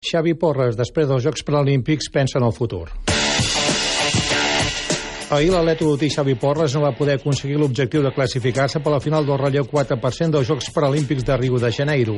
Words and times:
Xavi 0.00 0.32
Porres, 0.32 0.78
després 0.78 1.10
dels 1.10 1.20
Jocs 1.26 1.44
Paralímpics, 1.44 2.06
pensa 2.08 2.38
en 2.40 2.46
el 2.46 2.54
futur. 2.56 2.86
Ahir 5.30 5.52
l'atleta 5.54 5.84
olotí 5.86 6.08
Xavi 6.10 6.34
Porres 6.34 6.72
no 6.74 6.80
va 6.82 6.90
poder 6.98 7.14
aconseguir 7.20 7.54
l'objectiu 7.60 8.02
de 8.02 8.10
classificar-se 8.10 8.80
per 8.82 8.90
la 8.90 8.98
final 8.98 9.22
del 9.28 9.38
relleu 9.38 9.68
4% 9.70 10.34
dels 10.34 10.48
Jocs 10.48 10.72
Paralímpics 10.74 11.22
de 11.22 11.36
Rio 11.38 11.60
de 11.62 11.70
Janeiro. 11.70 12.16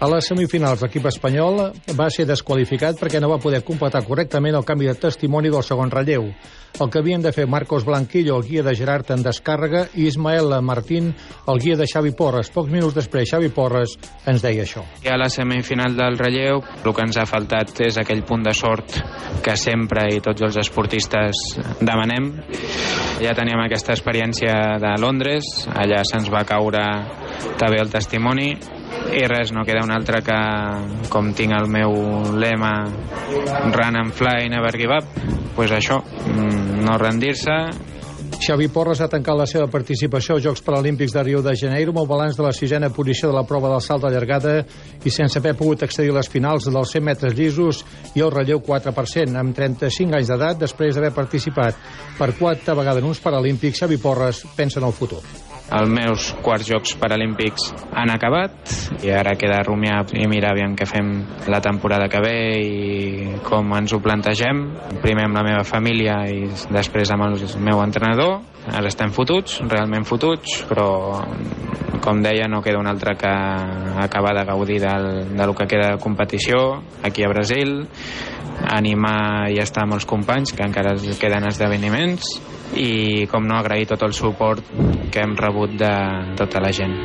A 0.00 0.08
les 0.12 0.26
semifinals, 0.28 0.80
l'equip 0.80 1.04
espanyol 1.08 1.60
va 1.96 2.08
ser 2.12 2.24
desqualificat 2.28 2.96
perquè 3.00 3.20
no 3.20 3.28
va 3.28 3.40
poder 3.40 3.60
completar 3.64 4.06
correctament 4.08 4.56
el 4.56 4.64
canvi 4.64 4.88
de 4.88 4.96
testimoni 5.04 5.52
del 5.52 5.64
segon 5.64 5.92
relleu. 5.92 6.30
El 6.76 6.90
que 6.92 7.00
havien 7.00 7.22
de 7.24 7.32
fer 7.32 7.46
Marcos 7.48 7.86
Blanquillo, 7.86 8.36
el 8.36 8.44
guia 8.44 8.62
de 8.62 8.74
Gerard 8.76 9.08
en 9.14 9.22
descàrrega, 9.24 9.86
i 9.96 10.04
Ismael 10.10 10.52
Martín, 10.60 11.14
el 11.48 11.60
guia 11.62 11.76
de 11.80 11.86
Xavi 11.88 12.12
Porres. 12.12 12.50
Pocs 12.52 12.68
minuts 12.68 12.98
després, 12.98 13.30
Xavi 13.30 13.48
Porres 13.48 13.94
ens 14.28 14.44
deia 14.44 14.66
això. 14.66 14.84
I 15.00 15.08
a 15.08 15.16
la 15.16 15.30
semifinal 15.32 15.96
del 15.96 16.18
relleu, 16.20 16.60
el 16.84 16.92
que 16.92 17.06
ens 17.06 17.16
ha 17.16 17.24
faltat 17.24 17.80
és 17.86 17.96
aquell 17.96 18.20
punt 18.28 18.44
de 18.44 18.52
sort 18.52 18.98
que 19.46 19.56
sempre 19.56 20.04
i 20.12 20.20
tots 20.20 20.44
els 20.44 20.60
esportistes 20.66 21.40
demanem. 21.80 22.28
Ja 23.22 23.32
teníem 23.34 23.62
aquesta 23.64 23.94
experiència 23.96 24.76
de 24.82 24.92
Londres, 25.00 25.66
allà 25.72 26.02
se'ns 26.06 26.28
va 26.32 26.44
caure 26.46 26.84
també 27.58 27.80
el 27.80 27.90
testimoni. 27.90 28.52
I 29.16 29.24
res, 29.30 29.52
no 29.54 29.64
queda 29.66 29.84
un 29.84 29.92
altre 29.94 30.22
que 30.24 30.36
com 31.12 31.32
tinc 31.36 31.54
el 31.56 31.68
meu 31.70 31.94
lema 32.36 32.74
run 33.72 33.98
and 34.02 34.14
fly, 34.14 34.48
never 34.52 34.72
give 34.76 34.94
up 34.94 35.36
pues 35.56 35.72
això, 35.72 36.02
mm, 36.04 36.84
no 36.84 36.98
rendir-se 37.00 37.56
Xavi 38.36 38.68
Porres 38.68 39.00
ha 39.00 39.08
tancat 39.10 39.38
la 39.38 39.46
seva 39.48 39.66
participació 39.72 40.36
als 40.36 40.44
Jocs 40.44 40.62
Paralímpics 40.66 41.14
de 41.16 41.22
Rio 41.24 41.40
de 41.42 41.54
Janeiro 41.56 41.94
amb 41.94 42.02
el 42.02 42.08
balanç 42.10 42.36
de 42.36 42.44
la 42.44 42.52
sisena 42.52 42.90
posició 42.92 43.30
de 43.30 43.36
la 43.36 43.46
prova 43.48 43.70
del 43.72 43.82
salt 43.82 44.04
de 44.04 44.12
llargada 44.12 44.54
i 45.04 45.10
sense 45.10 45.40
haver 45.40 45.56
pogut 45.56 45.82
accedir 45.82 46.12
a 46.12 46.18
les 46.18 46.30
finals 46.30 46.68
dels 46.68 46.94
100 46.94 47.08
metres 47.08 47.34
llisos 47.34 47.82
i 48.14 48.22
el 48.22 48.30
relleu 48.34 48.60
4%, 48.60 49.40
amb 49.40 49.56
35 49.56 50.20
anys 50.20 50.30
d'edat 50.30 50.62
després 50.62 50.94
d'haver 50.94 51.14
participat 51.16 51.80
per 52.18 52.34
quarta 52.38 52.76
vegada 52.76 53.00
en 53.00 53.08
uns 53.08 53.24
Paralímpics, 53.24 53.80
Xavi 53.80 53.98
Porres 53.98 54.44
pensa 54.56 54.80
en 54.80 54.90
el 54.90 54.96
futur. 54.96 55.24
Els 55.66 55.90
meus 55.90 56.28
quarts 56.46 56.68
Jocs 56.70 56.92
Paralímpics 57.00 57.72
han 57.90 58.12
acabat 58.14 58.74
i 59.02 59.10
ara 59.10 59.34
queda 59.38 59.64
rumiar 59.66 60.04
i 60.14 60.28
mirar 60.30 60.52
aviam 60.54 60.76
què 60.78 60.86
fem 60.86 61.08
la 61.50 61.58
temporada 61.64 62.06
que 62.12 62.20
ve 62.22 62.36
i 62.62 63.40
com 63.46 63.74
ens 63.74 63.92
ho 63.92 63.98
plantegem. 64.02 64.62
Primer 65.02 65.26
amb 65.26 65.40
la 65.40 65.46
meva 65.46 65.64
família 65.66 66.20
i 66.30 66.46
després 66.70 67.10
amb 67.10 67.26
el 67.26 67.40
meu 67.66 67.82
entrenador. 67.82 68.38
Ara 68.66 68.90
estem 68.90 69.12
fotuts, 69.14 69.60
realment 69.70 70.06
fotuts, 70.08 70.62
però 70.66 70.88
com 72.02 72.22
deia 72.22 72.48
no 72.50 72.62
queda 72.62 72.80
un 72.80 72.88
altre 72.90 73.16
que 73.18 73.30
acabar 74.02 74.34
de 74.38 74.44
gaudir 74.46 74.80
del, 74.82 75.36
del 75.36 75.54
que 75.54 75.66
queda 75.70 75.92
de 75.94 76.02
competició 76.02 76.82
aquí 77.02 77.24
a 77.24 77.30
Brasil 77.30 77.86
animar 78.72 79.50
i 79.52 79.60
estar 79.62 79.84
amb 79.84 79.98
els 79.98 80.06
companys 80.08 80.54
que 80.56 80.64
encara 80.64 80.96
queden 81.20 81.46
esdeveniments 81.50 82.30
i 82.74 83.26
com 83.30 83.46
no 83.46 83.58
agrair 83.58 83.86
tot 83.90 84.02
el 84.06 84.16
suport 84.16 84.64
que 85.12 85.22
hem 85.22 85.36
rebut 85.38 85.76
de 85.78 85.92
tota 86.38 86.62
la 86.62 86.72
gent. 86.74 86.96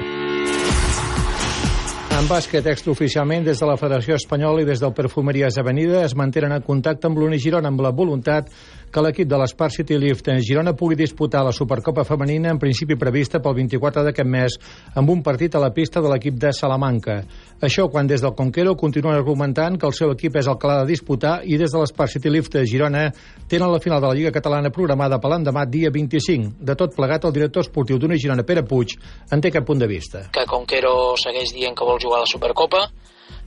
En 2.22 2.28
bàsquet, 2.30 2.68
extraoficialment, 2.70 3.48
des 3.48 3.58
de 3.58 3.66
la 3.66 3.78
Federació 3.82 4.14
Espanyola 4.14 4.62
i 4.62 4.66
des 4.68 4.82
del 4.84 4.92
Perfumeries 4.94 5.56
Avenida 5.58 6.04
es 6.06 6.14
mantenen 6.14 6.54
en 6.54 6.62
contacte 6.62 7.10
amb 7.10 7.18
l'Uni 7.18 7.40
Girona 7.42 7.72
amb 7.72 7.82
la 7.82 7.90
voluntat 7.98 8.52
que 8.92 9.02
l'equip 9.02 9.30
de 9.32 9.38
l'Espart 9.40 9.74
City 9.74 9.98
Lift 9.98 10.28
en 10.30 10.42
Girona 10.44 10.74
pugui 10.78 10.98
disputar 11.00 11.42
la 11.48 11.54
Supercopa 11.56 12.04
Femenina 12.04 12.52
en 12.52 12.60
principi 12.60 12.98
prevista 13.00 13.40
pel 13.40 13.56
24 13.62 14.04
d'aquest 14.06 14.28
mes 14.28 14.58
amb 15.00 15.10
un 15.10 15.24
partit 15.24 15.56
a 15.56 15.62
la 15.64 15.72
pista 15.74 16.04
de 16.04 16.12
l'equip 16.12 16.36
de 16.42 16.52
Salamanca. 16.54 17.22
Això 17.62 17.88
quan 17.94 18.08
des 18.08 18.22
del 18.22 18.36
Conquero 18.36 18.76
continuen 18.76 19.16
argumentant 19.16 19.78
que 19.80 19.88
el 19.88 19.96
seu 19.96 20.12
equip 20.12 20.36
és 20.42 20.50
el 20.52 20.58
que 20.60 20.68
l'ha 20.68 20.82
de 20.82 20.92
disputar 20.92 21.40
i 21.46 21.58
des 21.58 21.72
de 21.72 21.80
l'Espart 21.80 22.12
City 22.12 22.30
Lift 22.30 22.58
de 22.58 22.66
Girona 22.68 23.08
tenen 23.48 23.72
la 23.72 23.80
final 23.80 24.02
de 24.02 24.08
la 24.12 24.18
Lliga 24.18 24.36
Catalana 24.36 24.74
programada 24.76 25.20
per 25.22 25.32
l'endemà 25.32 25.66
dia 25.66 25.92
25. 25.94 26.58
De 26.60 26.76
tot 26.76 26.96
plegat, 26.96 27.26
el 27.26 27.36
director 27.36 27.64
esportiu 27.64 27.98
d'una 27.98 28.20
Girona, 28.20 28.44
Pere 28.44 28.66
Puig, 28.68 28.98
en 29.32 29.42
té 29.42 29.52
cap 29.52 29.66
punt 29.66 29.80
de 29.80 29.88
vista. 29.88 30.28
Que 30.36 30.46
Conquero 30.50 31.16
segueix 31.22 31.56
dient 31.56 31.78
que 31.78 31.88
vol 31.88 32.02
jugar 32.02 32.20
a 32.20 32.26
la 32.26 32.32
Supercopa, 32.32 32.88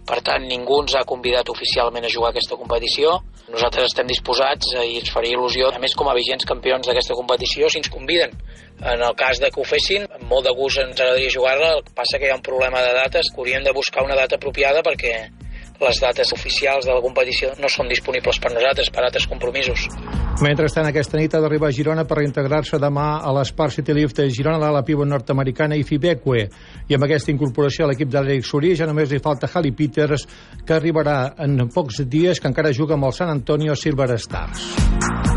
per 0.05 0.21
tant, 0.25 0.45
ningú 0.49 0.83
ens 0.83 0.95
ha 0.99 1.05
convidat 1.09 1.49
oficialment 1.49 2.05
a 2.05 2.11
jugar 2.13 2.31
aquesta 2.33 2.59
competició. 2.61 3.15
Nosaltres 3.49 3.89
estem 3.91 4.09
disposats 4.09 4.75
i 4.77 4.99
ens 5.01 5.13
faria 5.13 5.37
il·lusió, 5.37 5.71
a 5.73 5.81
més 5.81 5.95
com 5.97 6.09
a 6.09 6.17
vigents 6.17 6.49
campions 6.49 6.89
d'aquesta 6.89 7.17
competició, 7.17 7.71
si 7.71 7.81
ens 7.81 7.93
conviden. 7.93 8.37
En 8.81 9.05
el 9.05 9.17
cas 9.17 9.41
de 9.41 9.51
que 9.53 9.63
ho 9.63 9.65
fessin, 9.69 10.05
amb 10.09 10.29
molt 10.29 10.49
de 10.49 10.53
gust 10.59 10.83
ens 10.83 11.01
agradaria 11.01 11.33
jugar-la, 11.33 11.73
el 11.79 11.85
que 11.87 11.97
passa 11.97 12.21
que 12.21 12.29
hi 12.29 12.35
ha 12.35 12.41
un 12.41 12.45
problema 12.45 12.83
de 12.85 12.93
dates, 12.99 13.33
que 13.33 13.41
hauríem 13.41 13.65
de 13.65 13.73
buscar 13.77 14.05
una 14.05 14.19
data 14.19 14.37
apropiada 14.41 14.85
perquè 14.85 15.17
les 15.81 16.01
dates 16.01 16.33
oficials 16.37 16.87
de 16.87 16.95
la 16.95 17.03
competició 17.05 17.55
no 17.59 17.73
són 17.73 17.91
disponibles 17.91 18.39
per 18.41 18.53
nosaltres, 18.55 18.93
per 18.95 19.05
altres 19.09 19.29
compromisos. 19.31 19.89
Mentrestant, 20.43 20.89
aquesta 20.89 21.15
nit 21.15 21.35
ha 21.35 21.39
d'arribar 21.39 21.69
a 21.71 21.75
Girona 21.75 22.03
per 22.11 22.17
reintegrar-se 22.19 22.81
demà 22.83 23.21
a 23.23 23.31
l'Espart 23.37 23.77
City 23.77 23.95
Lift 23.95 24.19
de 24.19 24.27
Girona, 24.35 24.59
l'ala 24.59 24.83
pivot 24.83 25.07
nord-americana 25.07 25.79
i 25.79 25.85
Fibekwe. 25.87 26.43
I 26.91 26.97
amb 26.97 27.07
aquesta 27.07 27.31
incorporació 27.31 27.87
a 27.87 27.93
l'equip 27.93 28.11
d'Àlex 28.11 28.51
Sorí 28.51 28.75
ja 28.75 28.89
només 28.91 29.15
li 29.15 29.23
falta 29.23 29.47
Hali 29.53 29.71
Peters, 29.79 30.27
que 30.67 30.75
arribarà 30.75 31.37
en 31.47 31.69
pocs 31.71 32.03
dies, 32.11 32.43
que 32.43 32.51
encara 32.51 32.75
juga 32.75 32.99
amb 32.99 33.07
el 33.07 33.15
San 33.15 33.31
Antonio 33.31 33.79
Silver 33.79 34.11
Stars. 34.19 35.34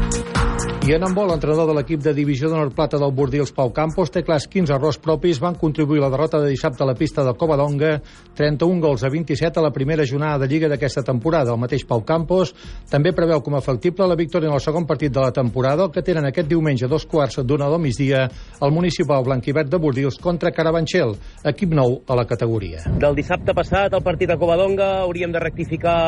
I 0.88 0.94
en 0.96 1.04
handbol, 1.04 1.26
l'entrenador 1.28 1.66
de 1.68 1.74
l'equip 1.76 2.00
de 2.00 2.14
divisió 2.16 2.48
de 2.48 2.56
Nord-Plata 2.56 2.96
del 2.96 3.12
Bordils, 3.12 3.50
Pau 3.52 3.74
Campos, 3.76 4.08
té 4.08 4.22
clars 4.24 4.46
15 4.48 4.72
errors 4.72 4.96
propis, 5.04 5.42
van 5.44 5.58
contribuir 5.60 6.00
a 6.00 6.06
la 6.06 6.14
derrota 6.14 6.40
de 6.40 6.48
dissabte 6.54 6.80
a 6.80 6.86
la 6.88 6.94
pista 6.96 7.26
de 7.28 7.34
Covadonga, 7.36 7.98
31 8.40 8.80
gols 8.80 9.04
a 9.04 9.10
27 9.12 9.60
a 9.60 9.64
la 9.66 9.74
primera 9.76 10.06
jornada 10.08 10.40
de 10.40 10.48
Lliga 10.48 10.70
d'aquesta 10.72 11.04
temporada. 11.04 11.52
El 11.52 11.60
mateix 11.60 11.84
Pau 11.84 12.06
Campos 12.08 12.54
també 12.88 13.12
preveu 13.12 13.44
com 13.44 13.58
a 13.58 13.62
factible 13.66 14.08
la 14.08 14.16
victòria 14.16 14.48
en 14.48 14.56
el 14.56 14.64
segon 14.64 14.88
partit 14.88 15.12
de 15.12 15.20
la 15.20 15.34
temporada, 15.36 15.90
que 15.92 16.06
tenen 16.08 16.30
aquest 16.30 16.48
diumenge 16.48 16.88
a 16.88 16.90
dos 16.94 17.04
quarts 17.04 17.42
d'una 17.44 17.68
del 17.68 17.84
migdia 17.84 18.24
al 18.62 18.72
municipal 18.72 19.28
blanquivert 19.28 19.68
de 19.68 19.82
Bordils 19.84 20.22
contra 20.24 20.54
Carabanchel, 20.56 21.18
equip 21.52 21.76
nou 21.76 21.98
a 22.08 22.16
la 22.16 22.24
categoria. 22.32 22.86
Del 22.96 23.20
dissabte 23.20 23.52
passat, 23.52 23.92
al 23.92 24.06
partit 24.08 24.32
de 24.32 24.40
Covadonga, 24.40 25.02
hauríem 25.02 25.36
de 25.36 25.44
rectificar 25.44 26.00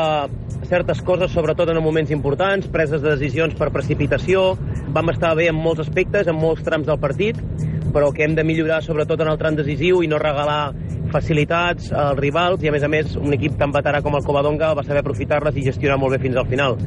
certes 0.72 1.04
coses, 1.04 1.36
sobretot 1.36 1.68
en 1.68 1.84
moments 1.84 2.16
importants, 2.16 2.72
preses 2.72 3.04
de 3.04 3.12
decisions 3.18 3.60
per 3.60 3.68
precipitació, 3.76 4.54
vam 4.94 5.12
estar 5.12 5.32
bé 5.38 5.48
en 5.50 5.58
molts 5.58 5.84
aspectes, 5.84 6.28
en 6.30 6.38
molts 6.38 6.64
trams 6.66 6.88
del 6.88 6.98
partit, 7.02 7.38
però 7.94 8.12
que 8.14 8.24
hem 8.24 8.34
de 8.38 8.44
millorar 8.44 8.82
sobretot 8.84 9.20
en 9.20 9.32
el 9.32 9.38
tram 9.38 9.56
decisiu 9.58 10.02
i 10.04 10.08
no 10.10 10.18
regalar 10.22 10.72
facilitats 11.10 11.90
als 11.90 12.18
rivals 12.20 12.62
i 12.62 12.70
a 12.70 12.72
més 12.72 12.84
a 12.86 12.90
més 12.90 13.16
un 13.18 13.34
equip 13.34 13.56
tan 13.58 13.72
veterà 13.74 14.00
com 14.02 14.14
el 14.16 14.24
Covadonga 14.24 14.72
va 14.78 14.84
saber 14.86 15.02
aprofitar-les 15.02 15.56
i 15.58 15.66
gestionar 15.66 15.98
molt 15.98 16.14
bé 16.14 16.20
fins 16.22 16.38
al 16.38 16.46
final. 16.50 16.78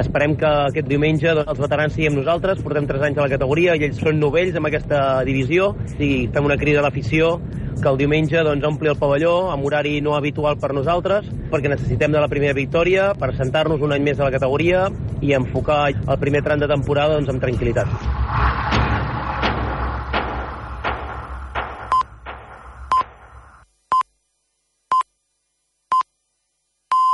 Esperem 0.00 0.36
que 0.40 0.50
aquest 0.68 0.88
diumenge 0.90 1.32
doncs, 1.32 1.48
els 1.48 1.62
veterans 1.64 1.96
siguem 1.96 2.18
nosaltres, 2.20 2.60
portem 2.64 2.86
3 2.88 3.08
anys 3.08 3.18
a 3.18 3.26
la 3.26 3.32
categoria 3.32 3.76
i 3.76 3.86
ells 3.88 4.00
són 4.04 4.20
novells 4.20 4.56
amb 4.60 4.68
aquesta 4.68 5.00
divisió 5.28 5.72
i 5.98 6.28
fem 6.32 6.50
una 6.50 6.60
crida 6.60 6.84
a 6.84 6.86
l'afició 6.86 7.38
que 7.80 7.88
el 7.88 7.96
diumenge 7.96 8.42
doncs, 8.44 8.66
ompli 8.68 8.90
el 8.92 8.98
pavelló 9.00 9.34
amb 9.54 9.64
horari 9.64 10.00
no 10.04 10.16
habitual 10.16 10.58
per 10.60 10.74
nosaltres 10.76 11.30
perquè 11.52 11.72
necessitem 11.72 12.12
de 12.12 12.20
la 12.20 12.28
primera 12.28 12.56
victòria 12.56 13.10
per 13.18 13.32
sentar-nos 13.38 13.80
un 13.80 13.96
any 13.96 14.04
més 14.04 14.20
a 14.20 14.28
la 14.28 14.34
categoria 14.36 14.88
i 15.24 15.32
enfocar 15.36 15.86
el 15.94 16.20
primer 16.20 16.44
tram 16.44 16.60
de 16.60 16.68
temporada 16.68 17.16
doncs, 17.16 17.32
amb 17.32 17.42
tranquil·litat. 17.42 18.69